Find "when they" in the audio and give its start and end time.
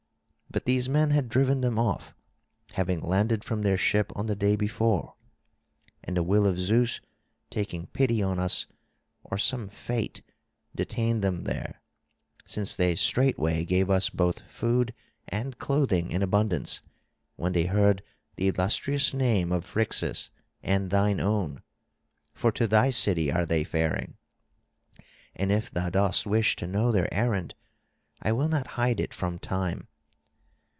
17.37-17.63